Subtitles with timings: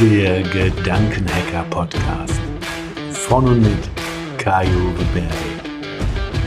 [0.00, 2.40] Der Gedankenhacker Podcast
[3.12, 3.90] von und mit
[4.38, 5.28] Kajo Berry.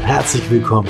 [0.01, 0.89] Herzlich willkommen.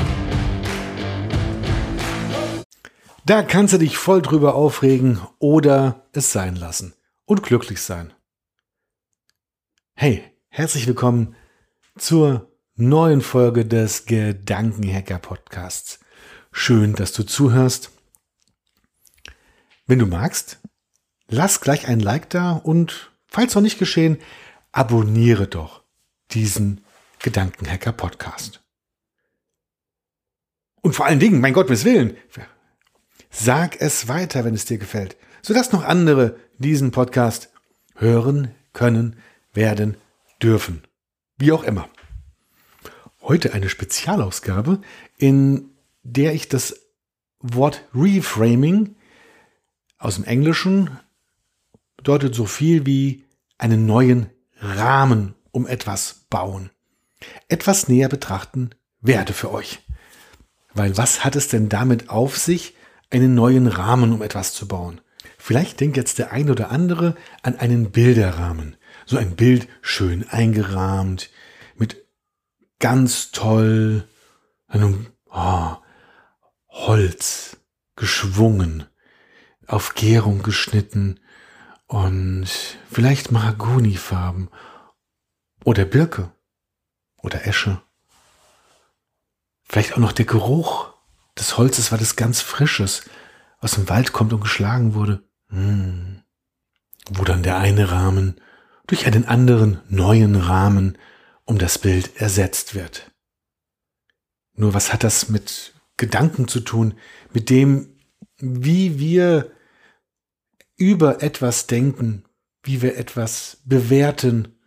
[3.26, 6.94] Da kannst du dich voll drüber aufregen oder es sein lassen
[7.26, 8.14] und glücklich sein.
[9.94, 11.36] Hey, herzlich willkommen
[11.98, 16.00] zur neuen Folge des Gedankenhacker Podcasts.
[16.54, 17.92] Schön, dass du zuhörst.
[19.86, 20.63] Wenn du magst,
[21.28, 24.18] lass gleich ein Like da und, falls noch nicht geschehen,
[24.72, 25.84] abonniere doch
[26.32, 26.84] diesen
[27.20, 28.62] Gedankenhacker Podcast.
[30.82, 32.18] Und vor allen Dingen, mein Gott, miss Willen,
[33.30, 37.50] sag es weiter, wenn es dir gefällt, sodass noch andere diesen Podcast
[37.96, 39.18] hören können,
[39.54, 39.98] werden,
[40.42, 40.84] dürfen.
[41.38, 41.90] Wie auch immer.
[43.22, 44.82] Heute eine Spezialausgabe,
[45.18, 45.70] in
[46.04, 46.82] der ich das
[47.40, 48.96] Wort Reframing
[49.98, 50.90] aus dem Englischen
[52.04, 53.24] bedeutet so viel wie
[53.58, 56.70] einen neuen Rahmen um etwas bauen.
[57.48, 59.80] Etwas näher betrachten werde für euch.
[60.74, 62.76] Weil was hat es denn damit auf sich,
[63.10, 65.00] einen neuen Rahmen um etwas zu bauen?
[65.38, 68.76] Vielleicht denkt jetzt der ein oder andere an einen Bilderrahmen.
[69.06, 71.30] So ein Bild schön eingerahmt,
[71.78, 72.06] mit
[72.80, 74.10] ganz toll
[74.68, 75.78] einem oh,
[76.68, 77.56] Holz
[77.96, 78.88] geschwungen,
[79.68, 81.22] auf Gärung geschnitten
[81.94, 82.50] und
[82.90, 84.50] vielleicht Mahagonifarben
[85.64, 86.32] oder Birke
[87.22, 87.84] oder Esche.
[89.62, 90.92] Vielleicht auch noch der Geruch
[91.38, 93.04] des Holzes, weil es ganz frisches
[93.60, 95.24] aus dem Wald kommt und geschlagen wurde.
[95.50, 96.24] Hm.
[97.12, 98.42] Wo dann der eine Rahmen
[98.88, 100.98] durch einen anderen neuen Rahmen
[101.46, 103.12] um das Bild ersetzt wird.
[104.56, 106.96] Nur was hat das mit Gedanken zu tun,
[107.34, 108.00] mit dem,
[108.40, 109.52] wie wir
[110.84, 112.26] über etwas denken,
[112.62, 114.60] wie wir etwas bewerten,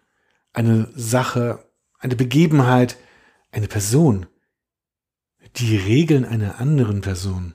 [0.55, 1.63] eine Sache,
[1.99, 2.97] eine Begebenheit,
[3.53, 4.25] eine Person,
[5.57, 7.55] die Regeln einer anderen Person.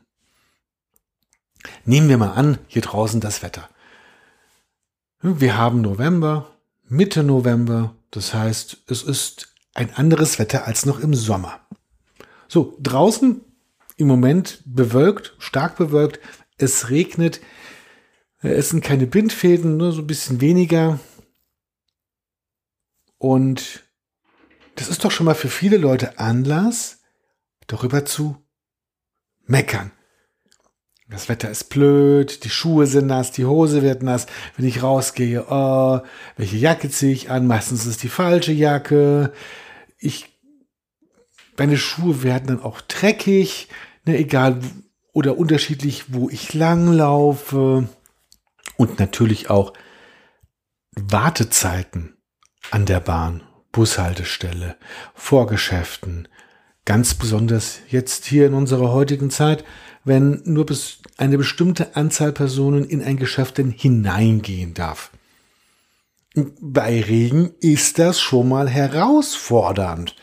[1.85, 3.67] Nehmen wir mal an, hier draußen das Wetter.
[5.21, 6.55] Wir haben November,
[6.87, 11.61] Mitte November, das heißt, es ist ein anderes Wetter als noch im Sommer.
[12.47, 13.41] So, draußen
[13.97, 16.19] im Moment bewölkt, stark bewölkt,
[16.57, 17.41] es regnet,
[18.41, 20.99] es sind keine Bindfäden, nur so ein bisschen weniger.
[23.17, 23.83] Und
[24.75, 26.99] das ist doch schon mal für viele Leute Anlass,
[27.67, 28.35] darüber zu
[29.45, 29.91] meckern.
[31.07, 34.27] Das Wetter ist blöd, die Schuhe sind nass, die Hose wird nass.
[34.55, 35.99] Wenn ich rausgehe, oh,
[36.37, 37.47] welche Jacke ziehe ich an?
[37.47, 39.33] Meistens ist die falsche Jacke.
[39.97, 40.39] Ich,
[41.57, 43.67] meine Schuhe werden dann auch dreckig,
[44.05, 44.61] ne, egal
[45.11, 47.89] oder unterschiedlich, wo ich langlaufe.
[48.77, 49.73] Und natürlich auch
[50.95, 52.17] Wartezeiten
[52.69, 54.75] an der Bahn, Bushaltestelle,
[55.13, 56.27] Vorgeschäften.
[56.85, 59.63] Ganz besonders jetzt hier in unserer heutigen Zeit,
[60.03, 65.11] wenn nur bis eine bestimmte Anzahl Personen in ein Geschäft denn hineingehen darf.
[66.33, 70.15] Bei Regen ist das schon mal herausfordernd.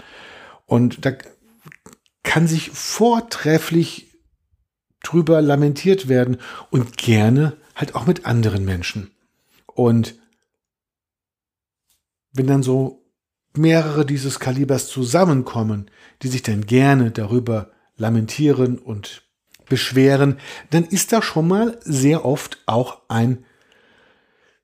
[0.66, 1.12] Und da
[2.22, 4.08] kann sich vortrefflich
[5.02, 6.38] drüber lamentiert werden
[6.70, 9.12] und gerne halt auch mit anderen Menschen.
[9.66, 10.16] Und
[12.32, 13.06] wenn dann so
[13.56, 15.90] mehrere dieses Kalibers zusammenkommen,
[16.22, 19.22] die sich dann gerne darüber lamentieren und
[19.68, 20.38] beschweren,
[20.70, 23.44] dann ist da schon mal sehr oft auch ein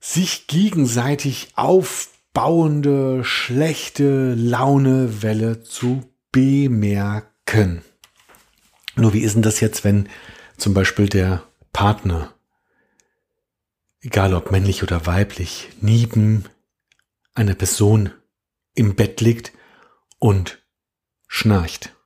[0.00, 7.82] sich gegenseitig aufbauende schlechte Launewelle zu bemerken.
[8.96, 10.08] Nur wie ist denn das jetzt, wenn
[10.56, 11.42] zum Beispiel der
[11.72, 12.33] Partner
[14.04, 16.44] egal ob männlich oder weiblich, neben
[17.34, 18.12] einer Person
[18.74, 19.52] im Bett liegt
[20.18, 20.62] und
[21.26, 21.96] schnarcht.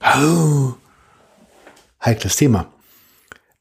[0.00, 0.74] Oh,
[2.00, 2.72] heikles Thema.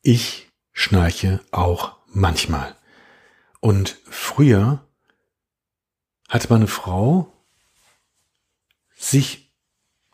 [0.02, 2.76] Ich schnarche auch manchmal.
[3.60, 4.88] Und früher
[6.30, 7.32] hat meine Frau
[8.96, 9.52] sich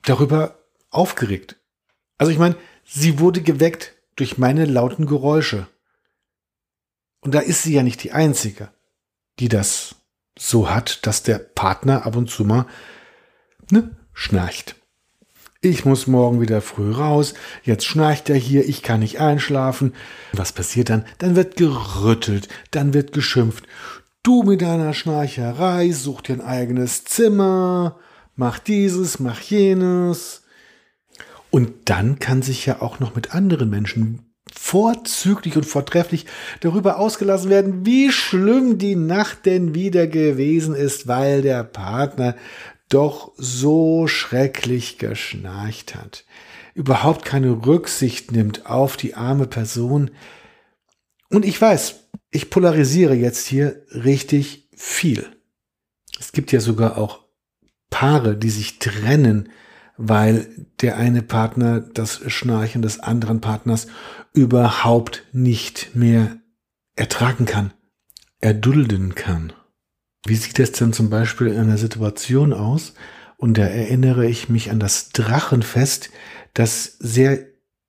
[0.03, 1.57] darüber aufgeregt.
[2.17, 2.55] Also ich meine,
[2.85, 5.67] sie wurde geweckt durch meine lauten Geräusche.
[7.21, 8.69] Und da ist sie ja nicht die Einzige,
[9.39, 9.95] die das
[10.37, 12.65] so hat, dass der Partner ab und zu mal
[13.71, 14.75] ne, schnarcht.
[15.61, 17.33] Ich muss morgen wieder früh raus,
[17.63, 19.93] jetzt schnarcht er hier, ich kann nicht einschlafen.
[20.31, 21.03] Was passiert dann?
[21.17, 23.65] Dann wird gerüttelt, dann wird geschimpft.
[24.23, 27.99] Du mit deiner Schnarcherei, such dir ein eigenes Zimmer,
[28.37, 30.43] mach dieses, mach jenes.
[31.49, 36.25] Und dann kann sich ja auch noch mit anderen Menschen vorzüglich und vortrefflich
[36.61, 42.35] darüber ausgelassen werden, wie schlimm die Nacht denn wieder gewesen ist, weil der Partner
[42.89, 46.25] doch so schrecklich geschnarcht hat,
[46.73, 50.11] überhaupt keine Rücksicht nimmt auf die arme Person.
[51.29, 51.95] Und ich weiß,
[52.31, 55.27] ich polarisiere jetzt hier richtig viel.
[56.19, 57.19] Es gibt ja sogar auch
[57.89, 59.49] Paare, die sich trennen,
[60.01, 60.47] weil
[60.79, 63.87] der eine Partner das Schnarchen des anderen Partners
[64.33, 66.37] überhaupt nicht mehr
[66.95, 67.73] ertragen kann,
[68.39, 69.51] erdulden kann.
[70.25, 72.93] Wie sieht es denn zum Beispiel in einer Situation aus?
[73.35, 76.11] Und da erinnere ich mich an das Drachenfest,
[76.53, 77.45] das sehr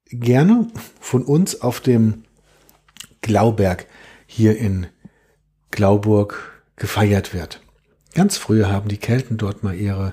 [0.06, 0.66] gerne
[0.98, 2.24] von uns auf dem
[3.20, 3.86] Glauberg
[4.26, 4.88] hier in
[5.70, 7.60] Glauburg gefeiert wird.
[8.14, 10.12] Ganz früher haben die Kelten dort mal ihre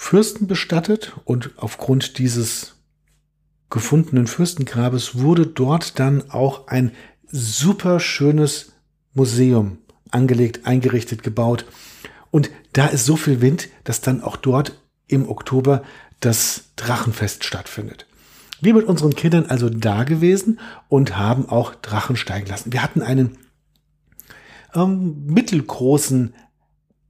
[0.00, 2.74] Fürsten bestattet und aufgrund dieses
[3.68, 6.92] gefundenen Fürstengrabes wurde dort dann auch ein
[7.30, 8.72] super schönes
[9.12, 9.76] Museum
[10.10, 11.66] angelegt, eingerichtet, gebaut.
[12.30, 15.84] Und da ist so viel Wind, dass dann auch dort im Oktober
[16.20, 18.06] das Drachenfest stattfindet.
[18.62, 22.72] Wir mit unseren Kindern also da gewesen und haben auch Drachen steigen lassen.
[22.72, 23.36] Wir hatten einen
[24.74, 26.34] ähm, mittelgroßen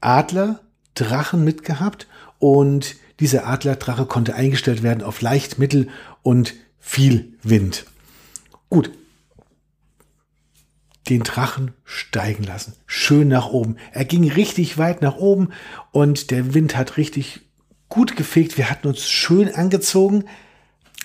[0.00, 0.60] Adler
[0.96, 2.08] Drachen mitgehabt
[2.40, 5.88] und dieser Adlerdrache konnte eingestellt werden auf leicht, mittel
[6.22, 7.84] und viel Wind.
[8.68, 8.90] Gut,
[11.08, 12.74] den Drachen steigen lassen.
[12.86, 13.76] Schön nach oben.
[13.92, 15.50] Er ging richtig weit nach oben
[15.92, 17.40] und der Wind hat richtig
[17.88, 18.56] gut gefegt.
[18.56, 20.24] Wir hatten uns schön angezogen.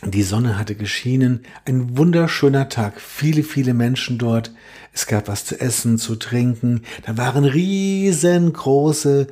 [0.04, 1.44] Die Sonne hatte geschienen.
[1.66, 3.02] Ein wunderschöner Tag.
[3.02, 4.52] Viele, viele Menschen dort.
[4.94, 6.84] Es gab was zu essen, zu trinken.
[7.06, 9.28] Da waren riesengroße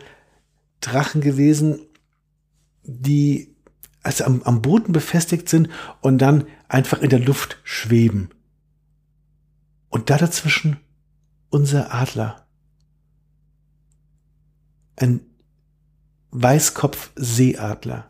[0.82, 1.80] Drachen gewesen,
[2.84, 3.54] die
[4.04, 5.70] also am, am Boden befestigt sind
[6.02, 8.30] und dann einfach in der Luft schweben.
[9.90, 10.78] Und da dazwischen
[11.50, 12.46] unser Adler.
[14.96, 15.22] Ein
[16.32, 18.08] Weißkopf-Seeadler.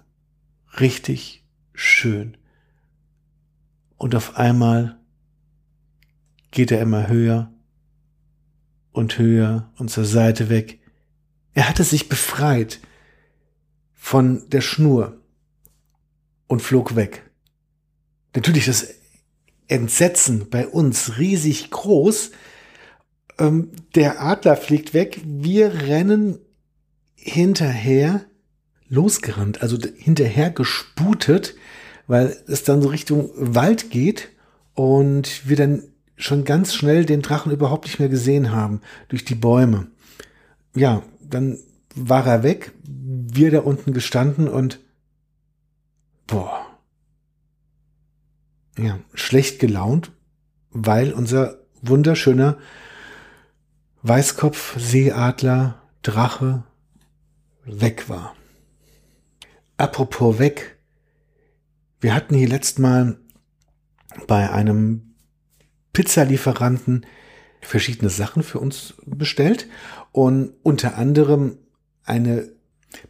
[0.80, 2.38] Richtig schön.
[3.98, 4.98] Und auf einmal
[6.52, 7.52] geht er immer höher
[8.92, 10.80] und höher und zur Seite weg.
[11.54, 12.80] Er hatte sich befreit
[14.04, 15.18] von der Schnur
[16.48, 17.24] und flog weg.
[18.36, 18.96] Natürlich das
[19.70, 22.32] Entsetzen bei uns riesig groß.
[23.40, 25.22] Ähm, der Adler fliegt weg.
[25.24, 26.40] Wir rennen
[27.16, 28.26] hinterher,
[28.90, 31.56] losgerannt, also hinterher gesputet,
[32.06, 34.32] weil es dann so Richtung Wald geht
[34.74, 35.82] und wir dann
[36.18, 39.88] schon ganz schnell den Drachen überhaupt nicht mehr gesehen haben durch die Bäume.
[40.76, 41.58] Ja, dann
[41.96, 44.80] war er weg, wir da unten gestanden und
[46.28, 46.66] boah,
[48.78, 50.12] ja, schlecht gelaunt,
[50.72, 52.58] weil unser wunderschöner
[54.02, 56.64] Weißkopf, Seeadler, Drache
[57.66, 58.36] weg war.
[59.78, 60.78] Apropos weg,
[62.02, 63.18] wir hatten hier letztes Mal
[64.28, 65.16] bei einem
[65.94, 67.06] Pizzalieferanten
[67.62, 69.68] verschiedene Sachen für uns bestellt
[70.12, 71.58] und unter anderem
[72.06, 72.50] eine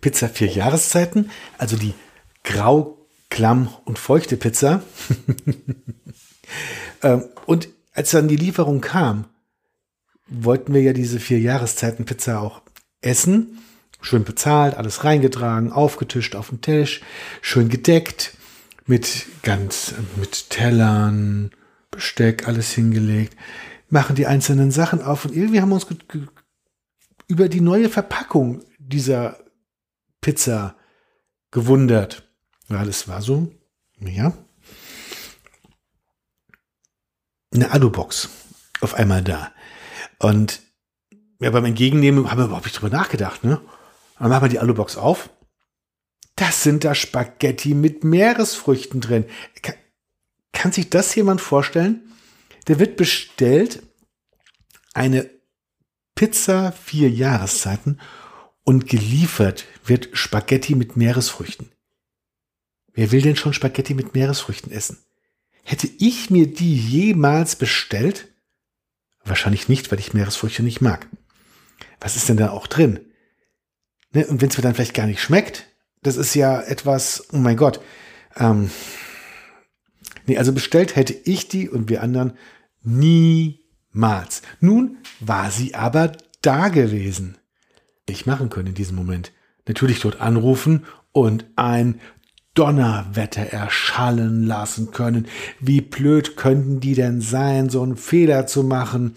[0.01, 1.93] Pizza vier Jahreszeiten, also die
[2.43, 2.97] grau,
[3.29, 4.83] klamm und feuchte Pizza.
[7.01, 9.25] Ähm, und als dann die Lieferung kam,
[10.27, 12.61] wollten wir ja diese vier Jahreszeiten Pizza auch
[13.01, 13.59] essen.
[14.01, 17.01] Schön bezahlt, alles reingetragen, aufgetischt auf den Tisch,
[17.41, 18.35] schön gedeckt,
[18.85, 21.51] mit ganz, mit Tellern,
[21.89, 23.37] Besteck, alles hingelegt,
[23.89, 25.87] machen die einzelnen Sachen auf und irgendwie haben wir uns
[27.27, 29.39] über die neue Verpackung dieser
[30.21, 30.75] Pizza
[31.51, 32.29] gewundert,
[32.67, 33.51] weil es war so,
[33.99, 34.33] ja,
[37.53, 38.29] eine Alubox
[38.81, 39.51] auf einmal da.
[40.19, 40.61] Und
[41.39, 43.61] ja, beim Entgegennehmen haben wir überhaupt nicht drüber nachgedacht, ne?
[44.17, 45.29] Dann machen wir die Alubox auf.
[46.35, 49.25] Das sind da Spaghetti mit Meeresfrüchten drin.
[49.61, 49.75] Kann,
[50.51, 52.11] kann sich das jemand vorstellen?
[52.67, 53.83] Der wird bestellt
[54.93, 55.29] eine
[56.15, 57.99] Pizza vier Jahreszeiten
[58.63, 61.71] und geliefert wird Spaghetti mit Meeresfrüchten.
[62.93, 64.97] Wer will denn schon Spaghetti mit Meeresfrüchten essen?
[65.63, 68.27] Hätte ich mir die jemals bestellt?
[69.25, 71.07] Wahrscheinlich nicht, weil ich Meeresfrüchte nicht mag.
[71.99, 72.99] Was ist denn da auch drin?
[74.11, 74.27] Ne?
[74.27, 75.67] Und wenn es mir dann vielleicht gar nicht schmeckt,
[76.01, 77.79] das ist ja etwas, oh mein Gott.
[78.35, 78.69] Ähm,
[80.25, 82.37] nee, also bestellt hätte ich die und wir anderen
[82.81, 84.41] niemals.
[84.59, 87.37] Nun war sie aber da gewesen
[88.07, 89.31] ich machen können in diesem Moment.
[89.67, 91.99] Natürlich dort anrufen und ein
[92.53, 95.27] Donnerwetter erschallen lassen können.
[95.59, 99.15] Wie blöd könnten die denn sein, so einen Fehler zu machen,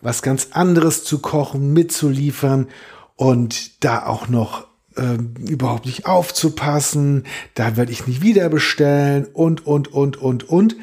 [0.00, 2.68] was ganz anderes zu kochen, mitzuliefern
[3.16, 9.66] und da auch noch ähm, überhaupt nicht aufzupassen, da werde ich nicht wieder bestellen und,
[9.66, 10.76] und, und, und, und.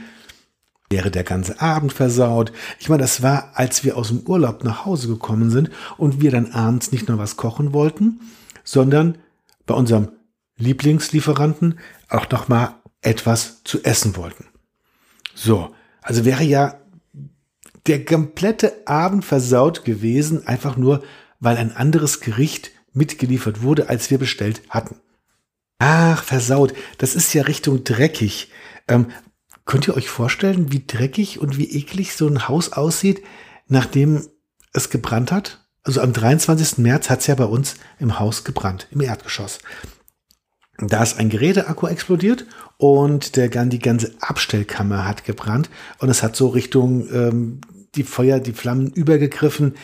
[0.89, 2.53] Wäre der ganze Abend versaut.
[2.79, 6.31] Ich meine, das war, als wir aus dem Urlaub nach Hause gekommen sind und wir
[6.31, 8.21] dann abends nicht nur was kochen wollten,
[8.63, 9.17] sondern
[9.65, 10.09] bei unserem
[10.57, 11.79] Lieblingslieferanten
[12.09, 14.45] auch noch mal etwas zu essen wollten.
[15.35, 16.79] So, also wäre ja
[17.85, 21.03] der komplette Abend versaut gewesen, einfach nur,
[21.39, 24.95] weil ein anderes Gericht mitgeliefert wurde, als wir bestellt hatten.
[25.79, 26.73] Ach, versaut.
[26.97, 28.51] Das ist ja Richtung dreckig.
[28.87, 29.07] Ähm,
[29.67, 33.21] könnt ihr euch vorstellen, wie dreckig und wie eklig so ein Haus aussieht,
[33.67, 34.27] nachdem
[34.73, 35.67] es gebrannt hat?
[35.83, 36.79] Also am 23.
[36.79, 39.59] März hat es ja bei uns im Haus gebrannt, im Erdgeschoss.
[40.79, 42.45] Da ist ein Geräteakku explodiert
[42.77, 45.69] und der, die ganze Abstellkammer hat gebrannt
[45.99, 47.61] und es hat so Richtung ähm,
[47.95, 49.75] die Feuer, die Flammen übergegriffen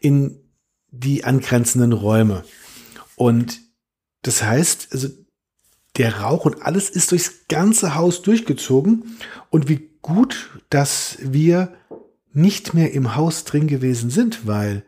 [0.00, 0.40] in
[0.90, 2.44] die angrenzenden Räume.
[3.16, 3.60] Und
[4.22, 5.08] das heißt, also
[5.96, 9.18] der Rauch und alles ist durchs ganze Haus durchgezogen.
[9.50, 11.74] Und wie gut, dass wir
[12.32, 14.84] nicht mehr im Haus drin gewesen sind, weil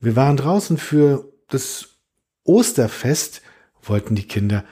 [0.00, 1.96] wir waren draußen für das
[2.44, 3.42] Osterfest,
[3.82, 4.64] wollten die Kinder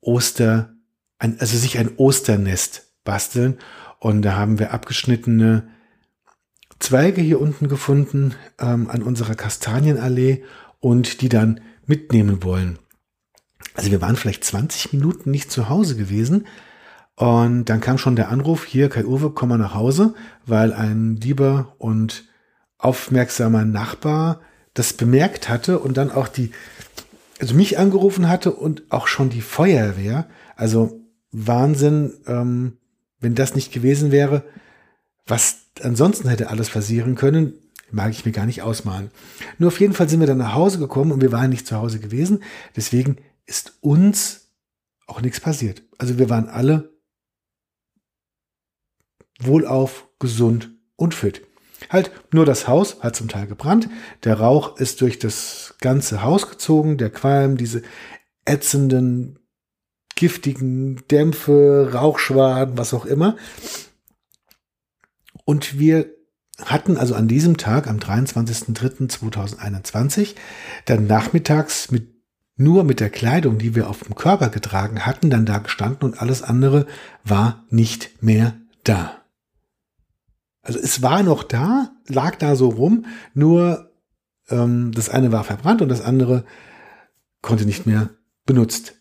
[0.00, 0.74] Oster,
[1.18, 3.58] also sich ein Osternest basteln.
[4.00, 5.68] Und da haben wir abgeschnittene
[6.78, 10.44] Zweige hier unten gefunden ähm, an unserer Kastanienallee
[10.80, 12.78] und die dann mitnehmen wollen.
[13.78, 16.48] Also wir waren vielleicht 20 Minuten nicht zu Hause gewesen
[17.14, 20.14] und dann kam schon der Anruf, hier Kai Uwe, komm mal nach Hause,
[20.46, 22.24] weil ein lieber und
[22.78, 24.40] aufmerksamer Nachbar
[24.74, 26.50] das bemerkt hatte und dann auch die,
[27.38, 30.26] also mich angerufen hatte und auch schon die Feuerwehr.
[30.56, 32.78] Also Wahnsinn, ähm,
[33.20, 34.42] wenn das nicht gewesen wäre,
[35.24, 37.52] was ansonsten hätte alles passieren können,
[37.92, 39.12] mag ich mir gar nicht ausmalen.
[39.58, 41.76] Nur auf jeden Fall sind wir dann nach Hause gekommen und wir waren nicht zu
[41.76, 42.42] Hause gewesen.
[42.74, 43.18] Deswegen
[43.48, 44.52] ist uns
[45.06, 45.82] auch nichts passiert.
[45.96, 46.92] Also wir waren alle
[49.40, 51.46] wohlauf, gesund und fit.
[51.90, 53.88] Halt, nur das Haus hat zum Teil gebrannt.
[54.24, 56.98] Der Rauch ist durch das ganze Haus gezogen.
[56.98, 57.80] Der Qualm, diese
[58.44, 59.38] ätzenden,
[60.14, 63.38] giftigen Dämpfe, Rauchschwaden, was auch immer.
[65.44, 66.12] Und wir
[66.62, 70.34] hatten also an diesem Tag, am 23.03.2021,
[70.84, 72.17] dann nachmittags mit
[72.58, 76.20] nur mit der Kleidung, die wir auf dem Körper getragen hatten, dann da gestanden und
[76.20, 76.86] alles andere
[77.24, 79.22] war nicht mehr da.
[80.60, 83.90] Also es war noch da, lag da so rum, nur
[84.50, 86.44] ähm, das eine war verbrannt und das andere
[87.40, 88.10] konnte nicht mehr
[88.44, 88.96] benutzt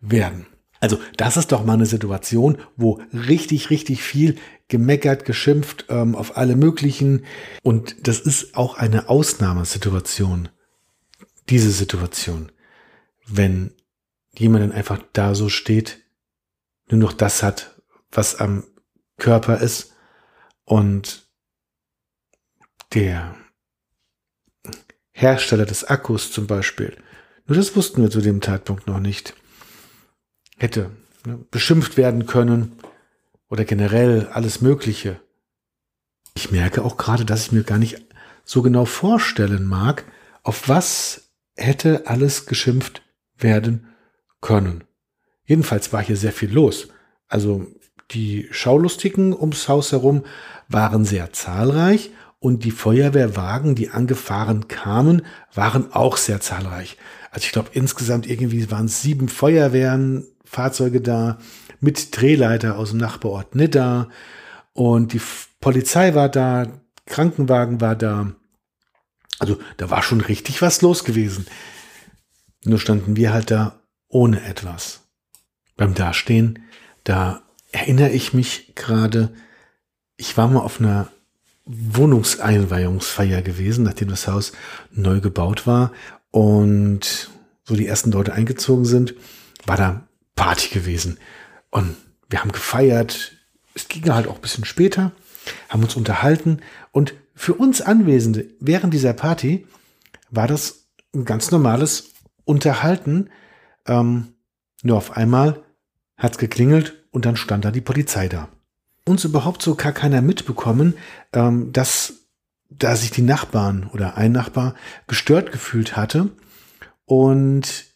[0.00, 0.46] werden.
[0.80, 4.36] Also das ist doch mal eine Situation, wo richtig, richtig viel
[4.68, 7.24] gemeckert, geschimpft ähm, auf alle möglichen.
[7.62, 10.48] Und das ist auch eine Ausnahmesituation.
[11.48, 12.52] Diese Situation.
[13.28, 13.74] Wenn
[14.32, 15.98] jemand dann einfach da so steht,
[16.90, 17.80] nur noch das hat,
[18.10, 18.64] was am
[19.18, 19.94] Körper ist
[20.64, 21.28] und
[22.94, 23.36] der
[25.12, 26.96] Hersteller des Akkus zum Beispiel,
[27.46, 29.34] nur das wussten wir zu dem Zeitpunkt noch nicht,
[30.56, 30.90] hätte
[31.26, 32.78] ne, beschimpft werden können
[33.48, 35.20] oder generell alles Mögliche.
[36.34, 38.04] Ich merke auch gerade, dass ich mir gar nicht
[38.44, 40.04] so genau vorstellen mag,
[40.42, 43.02] auf was hätte alles geschimpft
[43.38, 43.88] werden
[44.40, 44.84] können.
[45.44, 46.88] Jedenfalls war hier sehr viel los.
[47.28, 47.66] Also
[48.10, 50.24] die Schaulustigen ums Haus herum
[50.68, 56.96] waren sehr zahlreich und die Feuerwehrwagen, die angefahren kamen, waren auch sehr zahlreich.
[57.30, 61.38] Also ich glaube insgesamt irgendwie waren es sieben Feuerwehren, Fahrzeuge da,
[61.80, 64.08] mit Drehleiter aus dem Nachbarort Nidda
[64.72, 65.20] und die
[65.60, 66.66] Polizei war da,
[67.06, 68.32] Krankenwagen war da.
[69.38, 71.46] Also da war schon richtig was los gewesen.
[72.68, 75.00] Nur standen wir halt da ohne etwas.
[75.78, 76.58] Beim Dastehen,
[77.02, 77.40] da
[77.72, 79.30] erinnere ich mich gerade,
[80.18, 81.08] ich war mal auf einer
[81.64, 84.52] Wohnungseinweihungsfeier gewesen, nachdem das Haus
[84.90, 85.92] neu gebaut war
[86.30, 87.30] und
[87.64, 89.14] so die ersten Leute eingezogen sind,
[89.64, 91.18] war da Party gewesen.
[91.70, 91.96] Und
[92.28, 93.32] wir haben gefeiert.
[93.72, 95.12] Es ging halt auch ein bisschen später,
[95.70, 96.60] haben uns unterhalten.
[96.92, 99.66] Und für uns Anwesende während dieser Party
[100.30, 100.84] war das
[101.14, 102.12] ein ganz normales
[102.48, 103.30] Unterhalten.
[103.86, 104.34] Ähm,
[104.82, 105.62] nur auf einmal
[106.16, 108.48] hat es geklingelt und dann stand da die Polizei da.
[109.04, 110.94] Uns überhaupt so gar keiner mitbekommen,
[111.32, 112.14] ähm, dass
[112.70, 114.74] da sich die Nachbarn oder ein Nachbar
[115.06, 116.30] gestört gefühlt hatte
[117.06, 117.86] und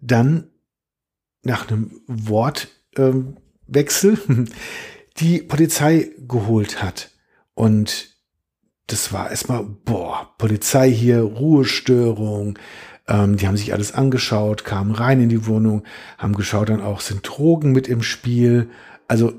[0.00, 0.48] dann
[1.42, 4.48] nach einem Wortwechsel ähm,
[5.18, 7.10] die Polizei geholt hat.
[7.54, 8.16] Und
[8.86, 12.58] das war erstmal, boah, Polizei hier, Ruhestörung.
[13.08, 15.84] Ähm, die haben sich alles angeschaut, kamen rein in die Wohnung,
[16.18, 18.70] haben geschaut dann auch, sind Drogen mit im Spiel.
[19.08, 19.32] Also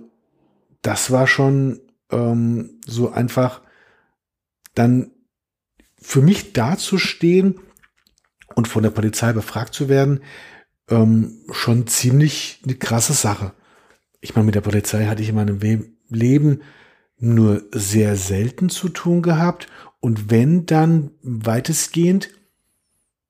[0.81, 1.81] das war schon
[2.11, 3.61] ähm, so einfach
[4.75, 5.11] dann
[5.99, 7.59] für mich dazustehen
[8.55, 10.21] und von der Polizei befragt zu werden,
[10.89, 13.53] ähm, schon ziemlich eine krasse Sache.
[14.21, 15.59] Ich meine, mit der Polizei hatte ich in meinem
[16.09, 16.61] Leben
[17.19, 19.67] nur sehr selten zu tun gehabt
[19.99, 22.29] und wenn dann weitestgehend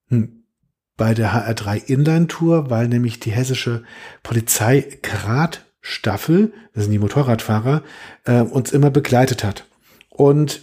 [0.10, 3.84] bei der HR3 Inline Tour, weil nämlich die hessische
[4.24, 7.84] Polizei Gradstaffel, das sind die Motorradfahrer,
[8.26, 9.66] äh, uns immer begleitet hat.
[10.10, 10.62] Und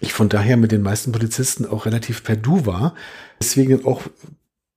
[0.00, 2.94] ich von daher mit den meisten Polizisten auch relativ per Du war.
[3.40, 4.02] Deswegen auch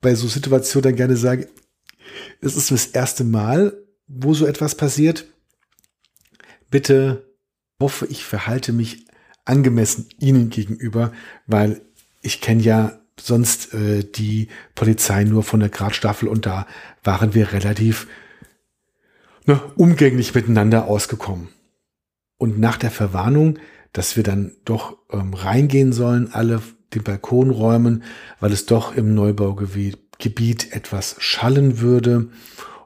[0.02, 1.50] bei so Situationen dann gerne sage,
[2.42, 3.74] es ist das erste Mal,
[4.08, 5.26] wo so etwas passiert
[6.70, 7.36] bitte
[7.82, 9.06] hoffe, ich verhalte mich
[9.46, 11.14] angemessen Ihnen gegenüber,
[11.46, 11.82] weil
[12.22, 16.68] ich kenne ja sonst äh, die Polizei nur von der Gradstaffel und da
[17.04, 18.08] waren wir relativ
[19.46, 21.50] ne, umgänglich miteinander ausgekommen.
[22.38, 23.58] Und nach der Verwarnung,
[23.94, 26.62] dass wir dann doch ähm, reingehen sollen, alle
[26.94, 28.04] den Balkon räumen,
[28.40, 32.30] weil es doch im Neubaugebiet etwas schallen würde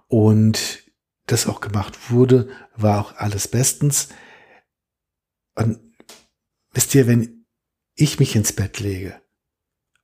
[0.08, 0.84] und
[1.28, 4.10] das auch gemacht wurde, war auch alles bestens.
[5.56, 5.80] Und
[6.74, 7.46] wisst ihr, wenn
[7.96, 9.21] ich mich ins Bett lege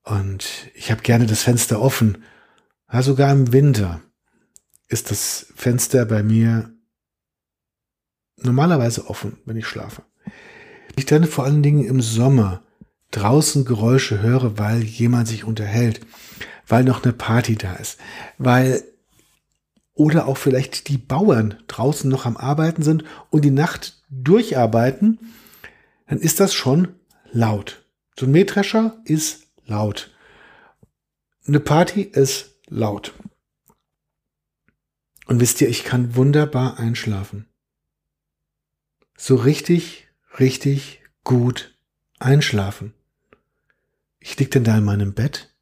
[0.08, 2.24] und ich habe gerne das Fenster offen,
[2.92, 4.02] ja, sogar im Winter
[4.88, 6.72] ist das Fenster bei mir
[8.38, 10.04] normalerweise offen, wenn ich schlafe.
[10.96, 12.64] Ich dann vor allen Dingen im Sommer
[13.12, 16.00] draußen Geräusche höre, weil jemand sich unterhält,
[16.68, 18.00] weil noch eine Party da ist,
[18.38, 18.84] weil
[19.94, 25.20] oder auch vielleicht die Bauern draußen noch am Arbeiten sind und die Nacht durcharbeiten,
[26.08, 26.90] dann ist das schon
[27.32, 27.84] laut.
[28.18, 30.12] So ein Mähdrescher ist laut.
[31.47, 33.13] Eine Party ist laut.
[35.27, 37.47] Und wisst ihr, ich kann wunderbar einschlafen.
[39.17, 40.08] So richtig,
[40.39, 41.77] richtig gut
[42.19, 42.93] einschlafen.
[44.19, 45.53] Ich lieg denn da in meinem Bett.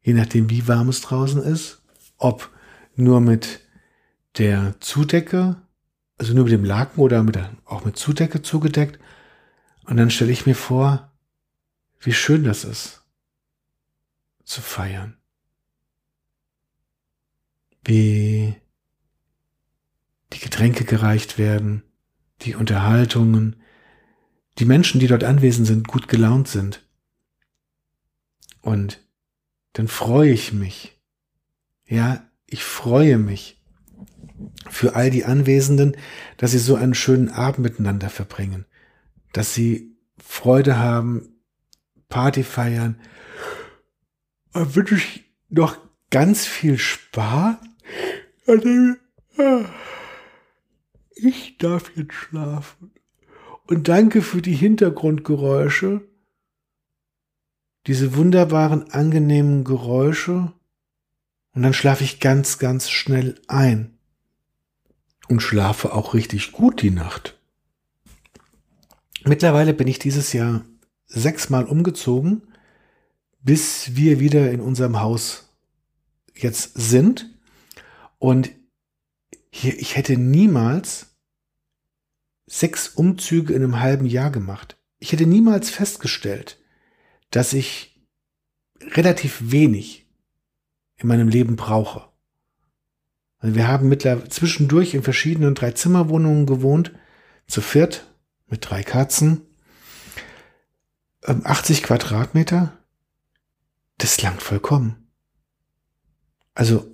[0.00, 1.78] Je nachdem, wie warm es draußen ist
[2.18, 2.50] ob
[2.96, 3.60] nur mit
[4.36, 5.56] der Zudecke,
[6.18, 8.98] also nur mit dem Laken oder mit auch mit Zudecke zugedeckt.
[9.86, 11.07] Und dann stelle ich mir vor,
[12.00, 13.04] wie schön das ist,
[14.44, 15.16] zu feiern.
[17.84, 18.56] Wie
[20.32, 21.82] die Getränke gereicht werden,
[22.42, 23.56] die Unterhaltungen,
[24.58, 26.86] die Menschen, die dort anwesend sind, gut gelaunt sind.
[28.60, 29.00] Und
[29.72, 31.00] dann freue ich mich,
[31.86, 33.62] ja, ich freue mich
[34.68, 35.96] für all die Anwesenden,
[36.36, 38.66] dass sie so einen schönen Abend miteinander verbringen,
[39.32, 41.37] dass sie Freude haben,
[42.08, 43.00] Party feiern.
[44.52, 45.76] Da wünsche ich noch
[46.10, 47.56] ganz viel Spaß.
[51.14, 52.92] Ich darf jetzt schlafen.
[53.66, 56.00] Und danke für die Hintergrundgeräusche,
[57.86, 60.52] diese wunderbaren, angenehmen Geräusche
[61.52, 63.98] und dann schlafe ich ganz, ganz schnell ein.
[65.28, 67.38] Und schlafe auch richtig gut die Nacht.
[69.24, 70.64] Mittlerweile bin ich dieses Jahr
[71.08, 72.42] sechsmal umgezogen,
[73.40, 75.48] bis wir wieder in unserem Haus
[76.34, 77.34] jetzt sind.
[78.18, 78.50] Und
[79.50, 81.16] hier, ich hätte niemals
[82.46, 84.76] sechs Umzüge in einem halben Jahr gemacht.
[84.98, 86.58] Ich hätte niemals festgestellt,
[87.30, 88.00] dass ich
[88.80, 90.06] relativ wenig
[90.96, 92.08] in meinem Leben brauche.
[93.38, 96.92] Also wir haben mittlerweile zwischendurch in verschiedenen Drei-Zimmer-Wohnungen gewohnt,
[97.46, 98.12] zu viert,
[98.46, 99.42] mit drei Katzen,
[101.28, 102.72] 80 ähm, Quadratmeter,
[103.98, 105.08] das langt vollkommen.
[106.54, 106.86] Also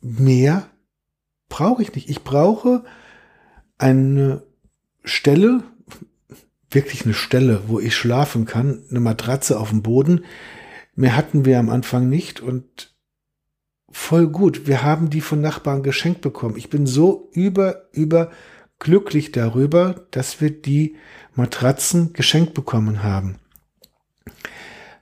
[0.00, 0.68] mehr
[1.48, 2.08] brauche ich nicht.
[2.08, 2.84] Ich brauche
[3.78, 4.42] eine
[5.04, 5.62] Stelle,
[6.70, 10.24] wirklich eine Stelle, wo ich schlafen kann, eine Matratze auf dem Boden.
[10.94, 12.94] Mehr hatten wir am Anfang nicht und
[13.90, 14.66] voll gut.
[14.66, 16.56] Wir haben die von Nachbarn geschenkt bekommen.
[16.56, 18.30] Ich bin so über, über
[18.78, 20.96] glücklich darüber, dass wir die
[21.34, 23.38] Matratzen geschenkt bekommen haben.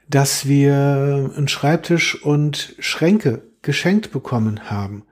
[0.08, 5.04] Dass wir einen Schreibtisch und Schränke geschenkt bekommen haben.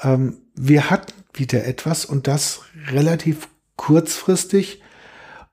[0.00, 4.82] Ähm, wir hatten wieder etwas und das relativ kurzfristig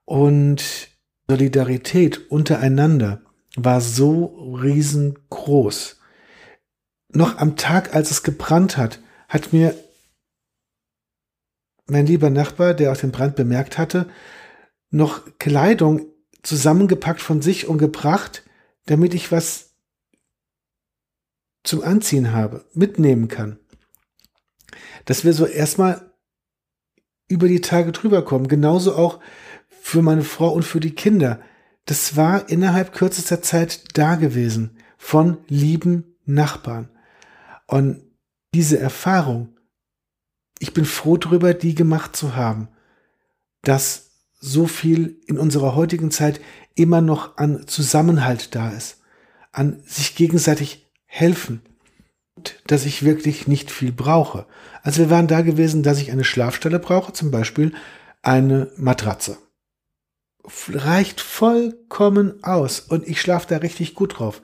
[0.06, 0.90] und
[1.28, 3.22] Solidarität untereinander
[3.56, 5.98] war so riesengroß
[7.16, 9.76] noch am Tag, als es gebrannt hat, hat mir
[11.86, 14.08] mein lieber Nachbar, der auch den Brand bemerkt hatte,
[14.90, 16.08] noch Kleidung
[16.44, 18.44] zusammengepackt von sich und gebracht,
[18.86, 19.76] damit ich was
[21.64, 23.60] zum Anziehen habe, mitnehmen kann.
[25.06, 26.14] Dass wir so erstmal
[27.28, 28.48] über die Tage drüber kommen.
[28.48, 29.20] Genauso auch
[29.68, 31.42] für meine Frau und für die Kinder.
[31.86, 36.90] Das war innerhalb kürzester Zeit da gewesen von lieben Nachbarn.
[37.68, 38.04] Und
[38.54, 39.58] diese Erfahrung,
[40.60, 42.70] ich bin froh darüber, die gemacht zu haben,
[43.64, 44.03] dass
[44.44, 46.42] so viel in unserer heutigen Zeit
[46.76, 48.98] immer noch an Zusammenhalt da ist,
[49.54, 51.62] an sich gegenseitig helfen,
[52.68, 54.46] dass ich wirklich nicht viel brauche.
[54.82, 57.74] Also wir waren da gewesen, dass ich eine Schlafstelle brauche, zum Beispiel
[58.22, 59.38] eine Matratze.
[60.70, 64.42] Reicht vollkommen aus und ich schlafe da richtig gut drauf.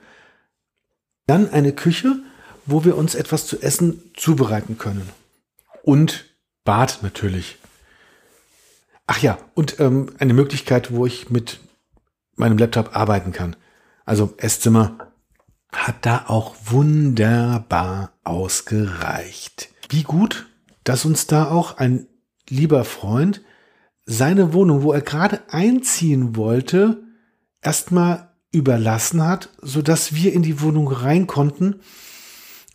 [1.26, 2.22] Dann eine Küche,
[2.64, 5.10] wo wir uns etwas zu essen zubereiten können.
[5.82, 6.24] Und
[6.64, 7.59] Bad natürlich.
[9.12, 11.58] Ach ja, und ähm, eine Möglichkeit, wo ich mit
[12.36, 13.56] meinem Laptop arbeiten kann.
[14.04, 14.98] Also Esszimmer
[15.72, 19.70] hat da auch wunderbar ausgereicht.
[19.88, 20.46] Wie gut,
[20.84, 22.06] dass uns da auch ein
[22.48, 23.42] lieber Freund
[24.06, 27.02] seine Wohnung, wo er gerade einziehen wollte,
[27.62, 31.80] erstmal überlassen hat, so dass wir in die Wohnung rein konnten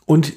[0.05, 0.33] und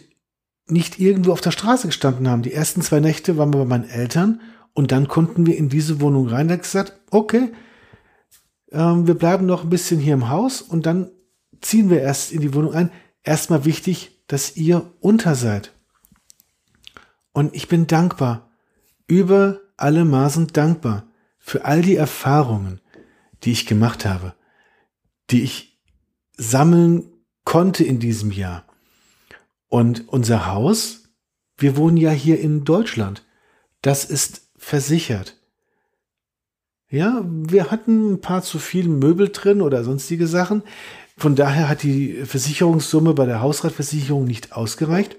[0.69, 2.43] nicht irgendwo auf der Straße gestanden haben.
[2.43, 4.41] Die ersten zwei Nächte waren wir bei meinen Eltern
[4.79, 6.53] und dann konnten wir in diese Wohnung rein.
[6.53, 7.53] Hat gesagt, okay,
[8.71, 11.11] ähm, wir bleiben noch ein bisschen hier im Haus und dann
[11.61, 12.93] ziehen wir erst in die Wohnung ein.
[13.25, 15.73] Erstmal wichtig, dass ihr unter seid.
[17.33, 18.53] Und ich bin dankbar,
[19.09, 21.09] über alle Maßen dankbar
[21.41, 22.81] für all die Erfahrungen,
[23.43, 24.35] die ich gemacht habe,
[25.31, 25.83] die ich
[26.37, 27.11] sammeln
[27.43, 28.65] konnte in diesem Jahr.
[29.67, 31.09] Und unser Haus,
[31.57, 33.25] wir wohnen ja hier in Deutschland,
[33.83, 35.37] das ist versichert.
[36.91, 40.63] Ja, wir hatten ein paar zu viel Möbel drin oder sonstige Sachen.
[41.17, 45.17] Von daher hat die Versicherungssumme bei der Hausratversicherung nicht ausgereicht.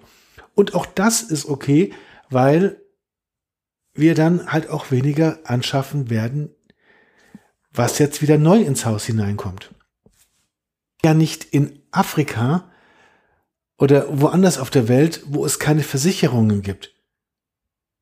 [0.55, 1.93] Und auch das ist okay,
[2.29, 2.81] weil
[3.93, 6.49] wir dann halt auch weniger anschaffen werden,
[7.71, 9.73] was jetzt wieder neu ins Haus hineinkommt.
[11.03, 12.71] Ja, nicht in Afrika
[13.77, 16.93] oder woanders auf der Welt, wo es keine Versicherungen gibt.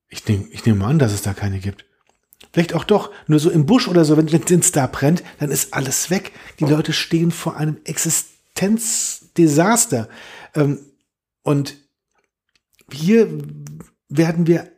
[0.10, 1.86] Ich nehme ich nehm an, dass es da keine gibt.
[2.54, 5.74] Vielleicht auch doch, nur so im Busch oder so, wenn es da brennt, dann ist
[5.74, 6.32] alles weg.
[6.60, 10.08] Die Leute stehen vor einem Existenzdesaster.
[10.56, 10.80] Ähm,
[11.44, 11.76] und
[12.92, 13.28] hier
[14.10, 14.72] werden wir,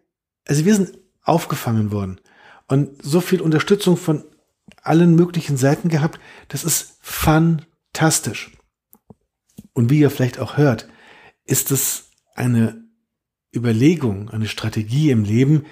[0.47, 2.19] also wir sind aufgefangen worden
[2.67, 4.23] und so viel Unterstützung von
[4.81, 8.51] allen möglichen Seiten gehabt, das ist fantastisch.
[9.73, 10.87] Und wie ihr vielleicht auch hört,
[11.45, 12.88] ist es eine
[13.53, 15.65] Überlegung, eine Strategie im Leben,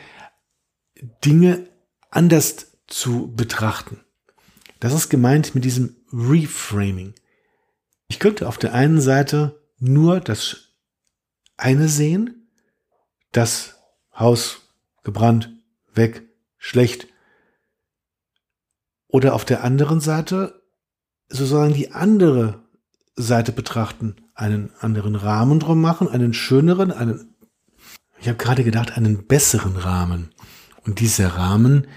[1.24, 1.70] Dinge
[2.10, 4.02] anders zu betrachten.
[4.80, 7.13] Das ist gemeint mit diesem Reframing.
[8.08, 10.74] Ich könnte auf der einen Seite nur das
[11.58, 12.50] eine sehen,
[13.32, 13.76] das
[14.18, 14.62] Haus
[15.04, 15.52] gebrannt,
[15.94, 16.24] weg,
[16.58, 17.08] schlecht.
[19.08, 20.62] Oder auf der anderen Seite
[21.30, 22.63] sozusagen die andere
[23.16, 27.36] Seite betrachten, einen anderen Rahmen drum machen, einen schöneren, einen,
[28.20, 30.34] ich habe gerade gedacht, einen besseren Rahmen.
[30.84, 31.88] Und dieser Rahmen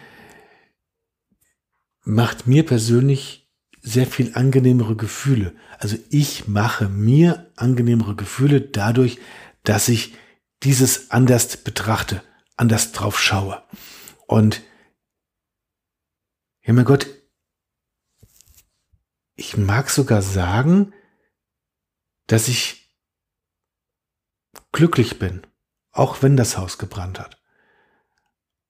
[2.02, 3.50] macht mir persönlich
[3.82, 5.54] sehr viel angenehmere Gefühle.
[5.78, 9.18] Also ich mache mir angenehmere Gefühle dadurch,
[9.62, 10.14] dass ich
[10.62, 12.22] dieses anders betrachte,
[12.56, 13.62] anders drauf schaue.
[14.26, 14.62] Und
[16.62, 17.06] ja, mein Gott,
[19.34, 20.92] ich mag sogar sagen,
[22.26, 22.94] dass ich
[24.72, 25.46] glücklich bin,
[25.92, 27.40] auch wenn das Haus gebrannt hat.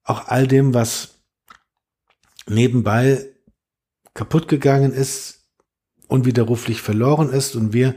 [0.03, 1.23] Auch all dem, was
[2.47, 3.25] nebenbei
[4.13, 5.45] kaputt gegangen ist,
[6.07, 7.95] unwiderruflich verloren ist und wir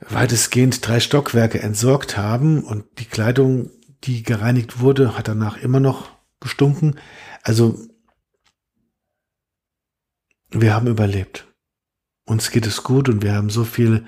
[0.00, 3.70] weitestgehend drei Stockwerke entsorgt haben und die Kleidung,
[4.04, 6.98] die gereinigt wurde, hat danach immer noch gestunken.
[7.42, 7.78] Also
[10.50, 11.46] wir haben überlebt.
[12.24, 14.06] Uns geht es gut und wir haben so viel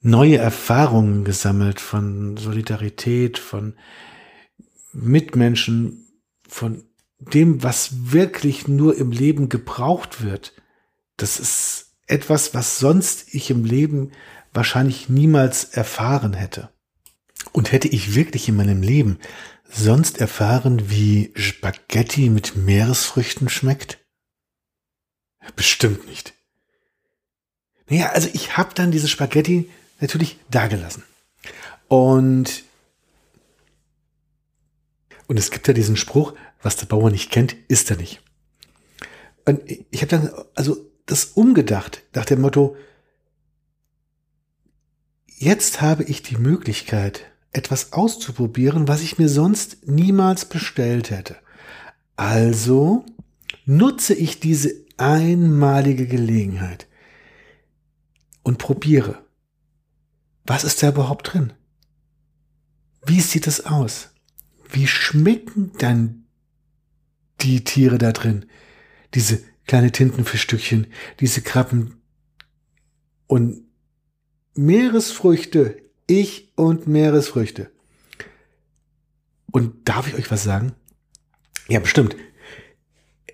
[0.00, 3.74] neue Erfahrungen gesammelt von Solidarität, von
[4.92, 6.06] Mitmenschen,
[6.48, 6.84] von
[7.18, 10.54] dem, was wirklich nur im Leben gebraucht wird.
[11.16, 14.12] Das ist etwas, was sonst ich im Leben
[14.52, 16.70] wahrscheinlich niemals erfahren hätte.
[17.52, 19.18] Und hätte ich wirklich in meinem Leben
[19.68, 23.98] sonst erfahren, wie Spaghetti mit Meeresfrüchten schmeckt?
[25.56, 26.34] Bestimmt nicht.
[27.88, 31.02] Naja, also ich habe dann diese Spaghetti natürlich dagelassen.
[31.88, 32.64] Und,
[35.26, 38.22] und es gibt ja diesen Spruch, was der Bauer nicht kennt, ist er nicht.
[39.44, 42.76] Und ich habe dann also das umgedacht nach dem Motto,
[45.26, 51.36] jetzt habe ich die Möglichkeit, etwas auszuprobieren, was ich mir sonst niemals bestellt hätte.
[52.16, 53.06] Also
[53.64, 56.86] nutze ich diese einmalige Gelegenheit
[58.42, 59.24] und probiere.
[60.48, 61.52] Was ist da überhaupt drin?
[63.04, 64.14] Wie sieht es aus?
[64.70, 66.24] Wie schmecken dann
[67.42, 68.46] die Tiere da drin?
[69.12, 70.86] Diese kleine Tintenfischstückchen,
[71.20, 72.00] diese Krabben
[73.26, 73.62] und
[74.54, 75.82] Meeresfrüchte.
[76.06, 77.70] Ich und Meeresfrüchte.
[79.52, 80.72] Und darf ich euch was sagen?
[81.68, 82.16] Ja, bestimmt.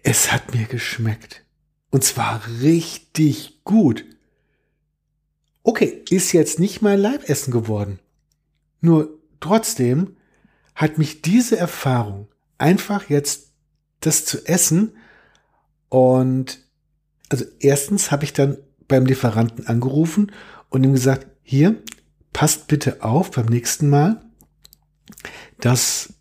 [0.02, 1.44] Es hat mir geschmeckt.
[1.90, 4.04] Und zwar richtig gut.
[5.64, 7.98] Okay, ist jetzt nicht mein Leibessen geworden.
[8.82, 10.16] Nur trotzdem
[10.74, 13.50] hat mich diese Erfahrung einfach jetzt
[14.00, 14.96] das zu essen
[15.88, 16.60] und
[17.30, 20.30] also erstens habe ich dann beim Lieferanten angerufen
[20.68, 21.82] und ihm gesagt, hier,
[22.34, 24.20] passt bitte auf beim nächsten Mal,
[25.60, 26.12] dass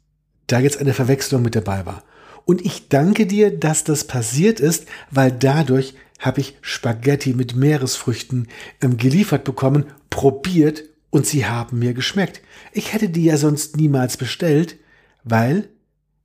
[0.47, 2.03] da jetzt eine Verwechslung mit dabei war.
[2.45, 8.47] Und ich danke dir, dass das passiert ist, weil dadurch habe ich Spaghetti mit Meeresfrüchten
[8.81, 12.41] ähm, geliefert bekommen, probiert und sie haben mir geschmeckt.
[12.71, 14.77] Ich hätte die ja sonst niemals bestellt,
[15.23, 15.69] weil,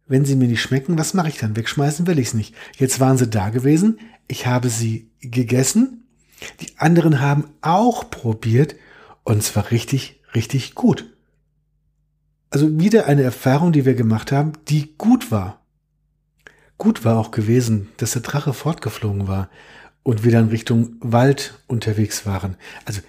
[0.07, 1.57] wenn sie mir nicht schmecken, was mache ich dann?
[1.57, 2.55] Wegschmeißen will ich es nicht.
[2.79, 6.05] Jetzt waren sie da gewesen, ich habe sie gegessen,
[6.61, 8.77] die anderen haben auch probiert
[9.25, 11.13] und zwar richtig, richtig gut.
[12.51, 15.61] Also wieder eine Erfahrung, die wir gemacht haben, die gut war.
[16.79, 19.51] Gut war auch gewesen, dass der Drache fortgeflogen war
[20.09, 22.57] und wir dann Richtung Wald unterwegs waren.
[22.87, 23.03] Also,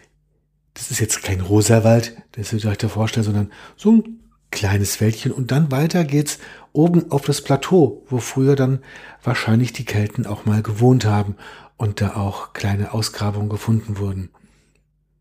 [0.74, 4.20] das ist jetzt kein rosa Wald, das ihr euch da vorstellen, sondern so ein
[4.52, 6.40] kleines Wäldchen und dann weiter geht's
[6.74, 8.80] oben auf das Plateau, wo früher dann
[9.24, 11.38] wahrscheinlich die Kelten auch mal gewohnt haben
[11.78, 14.32] und da auch kleine Ausgrabungen gefunden wurden.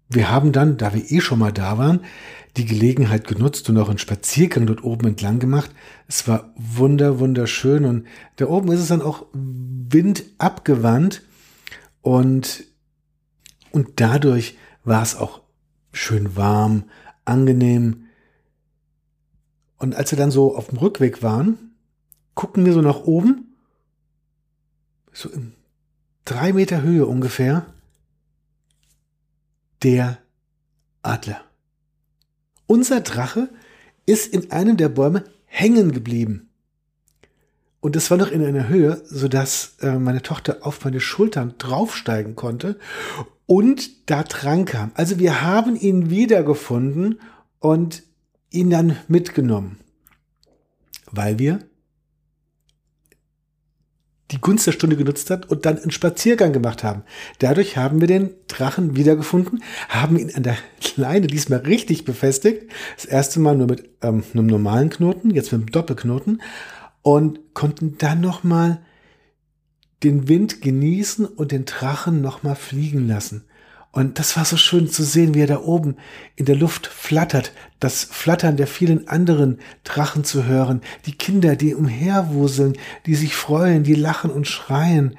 [0.08, 2.00] Wir haben dann, da wir eh schon mal da waren,
[2.56, 5.70] die Gelegenheit genutzt und auch einen Spaziergang dort oben entlang gemacht.
[6.08, 11.22] Es war wunder, wunderschön und da oben ist es dann auch windabgewandt
[12.02, 12.64] und,
[13.70, 15.42] und dadurch war es auch
[15.92, 16.84] schön warm,
[17.24, 18.06] angenehm.
[19.78, 21.74] Und als wir dann so auf dem Rückweg waren,
[22.34, 23.56] gucken wir so nach oben,
[25.12, 25.54] so in
[26.24, 27.66] drei Meter Höhe ungefähr,
[29.82, 30.18] der
[31.02, 31.42] Adler.
[32.66, 33.48] Unser Drache
[34.06, 36.47] ist in einem der Bäume hängen geblieben.
[37.80, 42.34] Und es war noch in einer Höhe, sodass äh, meine Tochter auf meine Schultern draufsteigen
[42.34, 42.78] konnte
[43.46, 44.90] und da dran kam.
[44.94, 47.20] Also wir haben ihn wiedergefunden
[47.60, 48.02] und
[48.50, 49.78] ihn dann mitgenommen,
[51.10, 51.60] weil wir
[54.30, 57.02] die Gunst der Stunde genutzt hat und dann einen Spaziergang gemacht haben.
[57.38, 60.56] Dadurch haben wir den Drachen wiedergefunden, haben ihn an der
[60.96, 62.70] Leine diesmal richtig befestigt.
[62.96, 66.42] Das erste Mal nur mit ähm, einem normalen Knoten, jetzt mit einem Doppelknoten
[67.02, 68.82] und konnten dann nochmal
[70.02, 73.44] den Wind genießen und den Drachen nochmal fliegen lassen.
[73.90, 75.96] Und das war so schön zu sehen, wie er da oben
[76.36, 81.74] in der Luft flattert, das Flattern der vielen anderen Drachen zu hören, die Kinder, die
[81.74, 85.16] umherwuseln, die sich freuen, die lachen und schreien,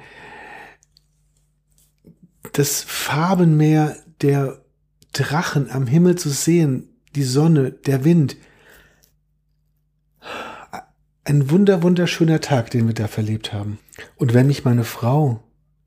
[2.52, 4.62] das Farbenmeer der
[5.12, 8.36] Drachen am Himmel zu sehen, die Sonne, der Wind.
[11.30, 13.78] Ein wunder, wunderschöner Tag, den wir da verlebt haben.
[14.16, 15.44] Und wenn mich meine Frau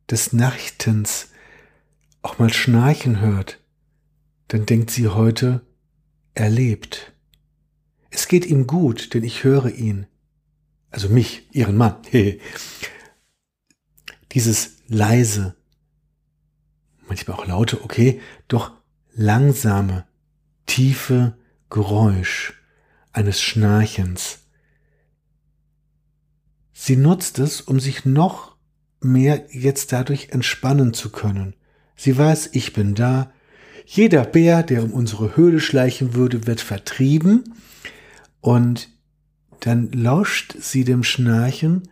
[0.09, 1.31] des Nachtens
[2.21, 3.59] auch mal schnarchen hört,
[4.47, 5.59] dann denkt sie heute,
[6.33, 7.11] er lebt.
[8.09, 10.07] Es geht ihm gut, denn ich höre ihn.
[10.91, 11.97] Also mich, ihren Mann.
[14.31, 15.57] Dieses leise,
[17.09, 18.71] manchmal auch laute, okay, doch
[19.11, 20.07] langsame,
[20.67, 21.37] tiefe
[21.69, 22.53] Geräusch
[23.11, 24.42] eines Schnarchens.
[26.73, 28.55] Sie nutzt es, um sich noch
[28.99, 31.55] mehr jetzt dadurch entspannen zu können.
[31.95, 33.31] Sie weiß, ich bin da.
[33.85, 37.53] Jeder Bär, der um unsere Höhle schleichen würde, wird vertrieben.
[38.41, 38.89] Und
[39.59, 41.83] dann lauscht sie dem Schnarchen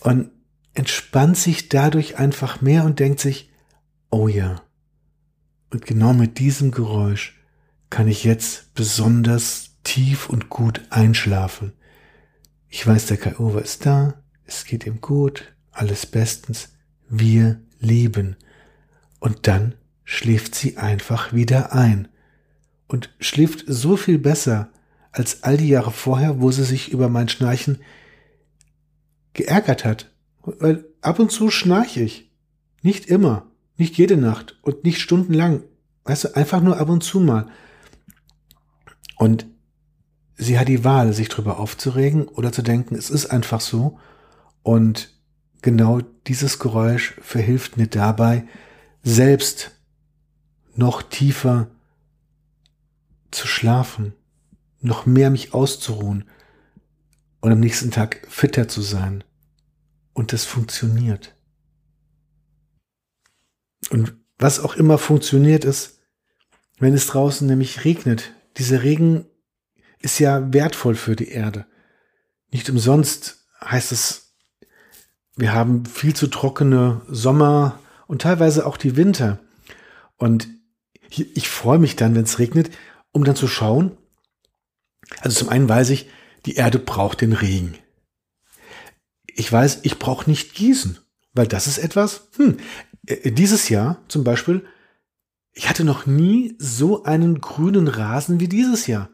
[0.00, 0.30] und
[0.74, 3.50] entspannt sich dadurch einfach mehr und denkt sich,
[4.10, 4.62] oh ja.
[5.70, 7.40] Und genau mit diesem Geräusch
[7.90, 11.72] kann ich jetzt besonders tief und gut einschlafen.
[12.68, 16.70] Ich weiß, der Kai Uwe ist da, es geht ihm gut, alles bestens.
[17.08, 18.36] Wir lieben.
[19.20, 19.74] Und dann
[20.04, 22.08] schläft sie einfach wieder ein
[22.88, 24.70] und schläft so viel besser
[25.12, 27.78] als all die Jahre vorher, wo sie sich über mein Schnarchen
[29.32, 30.12] geärgert hat.
[30.42, 32.30] Weil ab und zu schnarche ich.
[32.82, 33.46] Nicht immer,
[33.76, 35.62] nicht jede Nacht und nicht stundenlang.
[36.04, 37.46] Weißt du, einfach nur ab und zu mal.
[39.16, 39.46] Und
[40.36, 43.98] sie hat die Wahl, sich drüber aufzuregen oder zu denken, es ist einfach so.
[44.62, 45.10] Und
[45.62, 48.46] genau dieses Geräusch verhilft mir dabei,
[49.02, 49.72] selbst
[50.74, 51.68] noch tiefer
[53.30, 54.14] zu schlafen,
[54.80, 56.24] noch mehr mich auszuruhen
[57.40, 59.24] und am nächsten Tag fitter zu sein.
[60.12, 61.34] Und das funktioniert.
[63.90, 66.00] Und was auch immer funktioniert ist,
[66.78, 68.32] wenn es draußen nämlich regnet.
[68.56, 69.26] Dieser Regen
[70.04, 71.66] ist ja wertvoll für die Erde.
[72.50, 74.34] Nicht umsonst heißt es,
[75.34, 79.40] wir haben viel zu trockene Sommer und teilweise auch die Winter.
[80.16, 80.48] Und
[81.08, 82.70] ich freue mich dann, wenn es regnet,
[83.12, 83.96] um dann zu schauen.
[85.20, 86.08] Also zum einen weiß ich,
[86.46, 87.74] die Erde braucht den Regen.
[89.26, 90.98] Ich weiß, ich brauche nicht gießen,
[91.32, 92.58] weil das ist etwas, hm,
[93.06, 94.64] äh, dieses Jahr zum Beispiel,
[95.52, 99.08] ich hatte noch nie so einen grünen Rasen wie dieses Jahr.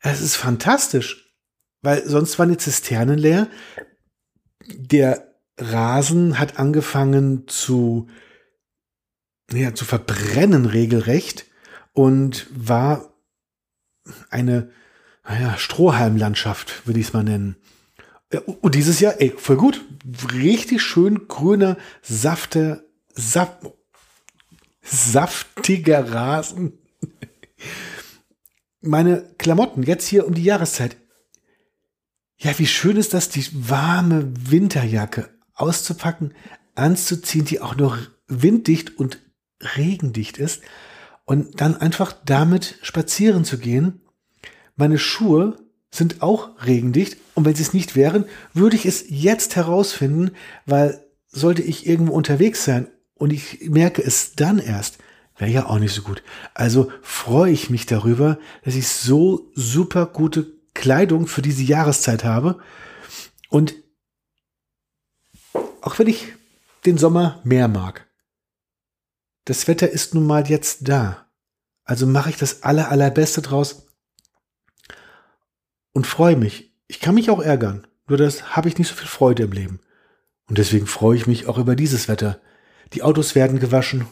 [0.00, 1.34] Es ist fantastisch,
[1.82, 3.48] weil sonst waren die Zisternen leer.
[4.66, 8.08] Der Rasen hat angefangen zu,
[9.50, 11.46] ja, zu verbrennen regelrecht
[11.92, 13.12] und war
[14.30, 14.70] eine
[15.24, 17.56] naja, Strohhalmlandschaft, würde ich es mal nennen.
[18.60, 19.84] Und dieses Jahr, ey, voll gut.
[20.32, 22.82] Richtig schön grüner, safter,
[23.14, 23.58] saft,
[24.82, 26.78] saftiger Rasen.
[28.80, 30.96] Meine Klamotten, jetzt hier um die Jahreszeit.
[32.36, 36.34] Ja, wie schön ist das, die warme Winterjacke auszupacken,
[36.76, 39.18] anzuziehen, die auch noch winddicht und
[39.76, 40.62] regendicht ist
[41.24, 44.00] und dann einfach damit spazieren zu gehen.
[44.76, 45.58] Meine Schuhe
[45.90, 50.30] sind auch regendicht und wenn sie es nicht wären, würde ich es jetzt herausfinden,
[50.66, 54.98] weil sollte ich irgendwo unterwegs sein und ich merke es dann erst,
[55.38, 56.22] wäre ja auch nicht so gut.
[56.54, 62.60] Also freue ich mich darüber, dass ich so super gute Kleidung für diese Jahreszeit habe
[63.48, 63.74] und
[65.80, 66.34] auch wenn ich
[66.84, 68.06] den Sommer mehr mag.
[69.44, 71.26] Das Wetter ist nun mal jetzt da.
[71.84, 73.86] Also mache ich das aller, allerbeste draus
[75.92, 76.74] und freue mich.
[76.86, 79.80] Ich kann mich auch ärgern, nur das habe ich nicht so viel Freude im Leben.
[80.48, 82.40] Und deswegen freue ich mich auch über dieses Wetter.
[82.92, 84.06] Die Autos werden gewaschen.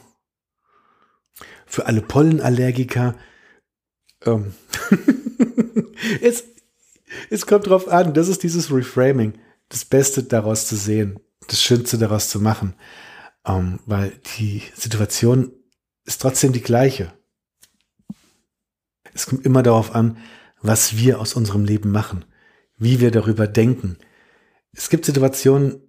[1.66, 3.16] Für alle Pollenallergiker.
[4.24, 4.54] Ähm
[6.22, 6.44] es,
[7.30, 9.34] es kommt drauf an, das ist dieses Reframing.
[9.68, 12.74] Das Beste daraus zu sehen, das Schönste daraus zu machen.
[13.44, 15.52] Ähm, weil die Situation
[16.04, 17.12] ist trotzdem die gleiche.
[19.12, 20.18] Es kommt immer darauf an,
[20.60, 22.24] was wir aus unserem Leben machen,
[22.76, 23.98] wie wir darüber denken.
[24.72, 25.80] Es gibt Situationen,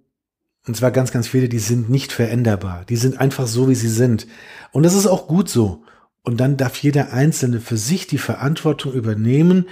[0.68, 2.84] und zwar ganz, ganz viele, die sind nicht veränderbar.
[2.84, 4.26] Die sind einfach so, wie sie sind.
[4.70, 5.82] Und das ist auch gut so.
[6.22, 9.66] Und dann darf jeder Einzelne für sich die Verantwortung übernehmen.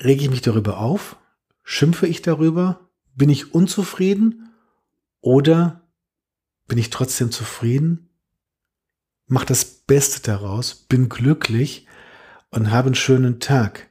[0.00, 1.16] Rege ich mich darüber auf?
[1.64, 2.90] Schimpfe ich darüber?
[3.14, 4.50] Bin ich unzufrieden?
[5.22, 5.88] Oder
[6.66, 8.10] bin ich trotzdem zufrieden?
[9.26, 11.86] Mach das Beste daraus, bin glücklich
[12.50, 13.88] und habe einen schönen Tag.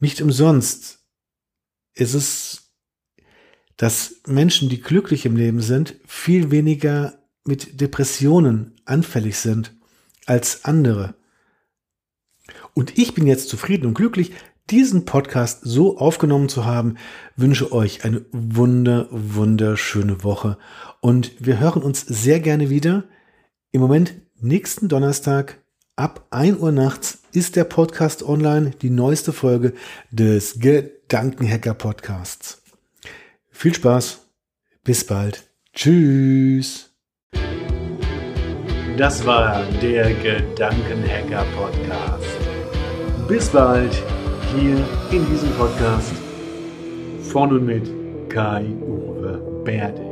[0.00, 0.98] Nicht umsonst
[1.94, 2.61] ist es,
[3.76, 9.74] dass Menschen, die glücklich im Leben sind, viel weniger mit Depressionen anfällig sind
[10.26, 11.14] als andere.
[12.74, 14.32] Und ich bin jetzt zufrieden und glücklich,
[14.70, 16.96] diesen Podcast so aufgenommen zu haben,
[17.36, 20.56] wünsche euch eine wunder, wunderschöne Woche.
[21.00, 23.04] Und wir hören uns sehr gerne wieder.
[23.72, 25.58] Im Moment nächsten Donnerstag
[25.94, 29.74] Ab 1 Uhr nachts ist der Podcast online, die neueste Folge
[30.10, 32.61] des Gedankenhacker Podcasts.
[33.62, 34.26] Viel Spaß,
[34.82, 36.92] bis bald, tschüss.
[38.96, 42.38] Das war der Gedankenhacker Podcast.
[43.28, 43.94] Bis bald
[44.56, 46.12] hier in diesem Podcast
[47.30, 47.88] von und mit
[48.30, 50.11] Kai-Uwe Berde.